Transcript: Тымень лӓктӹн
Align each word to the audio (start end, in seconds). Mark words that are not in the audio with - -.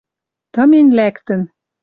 Тымень 0.53 0.91
лӓктӹн 0.97 1.41